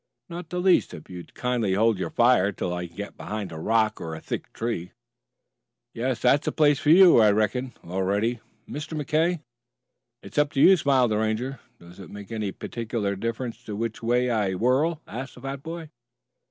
[0.29, 3.59] "Not the least, if you'd kindly hold your fire till I can get behind a
[3.59, 4.93] rock or a thick tree."
[5.93, 7.73] "Yes, that's the place for you, I reckon.
[7.83, 8.99] All ready, Mr.
[8.99, 9.41] McKay?"
[10.23, 11.59] "It's up to you," smiled the Ranger.
[11.77, 15.61] "Does it make any particular difference to you which way I whirl?" asked the fat
[15.61, 15.91] boy.